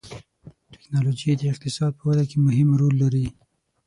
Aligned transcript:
ټکنالوجي 0.73 1.31
د 1.37 1.41
اقتصاد 1.53 1.91
په 1.97 2.03
وده 2.09 2.23
کې 2.29 2.37
مهم 2.45 2.69
رول 2.79 2.93
لري. 3.03 3.25